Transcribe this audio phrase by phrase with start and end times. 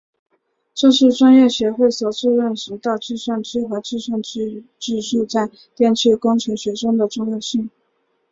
[0.73, 7.69] 这是专业协会首次认识到计算机和计算机技术在电气工程学中的重要性。